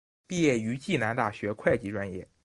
[0.25, 2.27] 毕业于暨南大学会计专业。